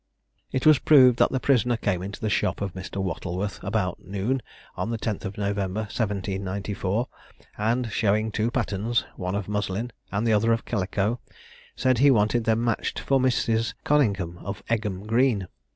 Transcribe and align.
It 0.51 0.65
was 0.65 0.79
proved 0.79 1.19
that 1.19 1.29
the 1.29 1.39
prisoner 1.39 1.77
came 1.77 2.01
into 2.01 2.19
the 2.19 2.27
shop 2.31 2.59
of 2.61 2.73
Mr. 2.73 2.97
Wattleworth, 3.03 3.61
about 3.63 4.03
noon, 4.03 4.41
on 4.75 4.89
the 4.89 4.97
10th 4.97 5.25
of 5.25 5.37
November 5.37 5.81
1794, 5.81 7.07
and, 7.55 7.91
showing 7.91 8.31
two 8.31 8.49
patterns, 8.49 9.05
one 9.15 9.35
of 9.35 9.47
muslin, 9.47 9.91
and 10.11 10.25
the 10.25 10.33
other 10.33 10.53
of 10.53 10.65
calico, 10.65 11.19
said 11.75 11.99
he 11.99 12.09
wanted 12.09 12.45
them 12.45 12.65
matched 12.65 12.97
for 12.97 13.19
Mrs. 13.19 13.75
Coningham, 13.83 14.39
of 14.39 14.63
Egham 14.71 15.05
Green. 15.05 15.47